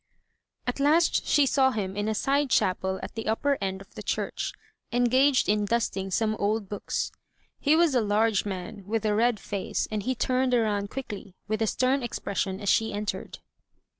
At 0.65 0.79
last 0.79 1.27
she 1.27 1.45
saw 1.45 1.69
him 1.69 1.95
in 1.95 2.07
a 2.07 2.15
side 2.15 2.49
chapel 2.49 2.99
at 3.03 3.13
the 3.13 3.27
upper 3.27 3.59
end 3.61 3.81
of 3.81 3.93
the 3.93 4.01
church, 4.01 4.51
engaged 4.91 5.47
in 5.47 5.65
dusting 5.65 6.09
some 6.09 6.33
old 6.39 6.67
books. 6.67 7.11
He 7.59 7.75
was 7.75 7.93
a 7.93 8.01
large 8.01 8.43
man, 8.43 8.83
with 8.87 9.05
a 9.05 9.13
red 9.13 9.39
face, 9.39 9.87
and 9.91 10.01
he 10.01 10.15
turned 10.15 10.55
around 10.55 10.89
quickly, 10.89 11.35
with 11.47 11.61
a 11.61 11.67
stem 11.67 12.01
expression, 12.01 12.59
as 12.59 12.67
she 12.67 12.91
entered. 12.91 13.41